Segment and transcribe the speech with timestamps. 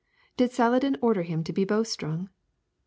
[0.35, 2.31] Did Saladin order him to be bowstrung?